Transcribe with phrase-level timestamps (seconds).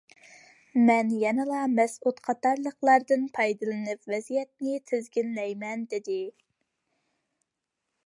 [0.85, 6.21] مەن يەنىلا مەسئۇد قاتارلاردىن پايدىلىنىپ ۋەزىيەتنى تىزگىنلەيمەن، دېدى.